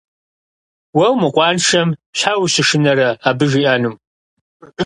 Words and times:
Уэ 0.97 1.07
умыкъуаншэм 1.13 1.89
щхьэ 2.17 2.33
ущышынэрэ 2.43 3.09
абы 3.29 3.45
жиӀэнум? 3.51 3.95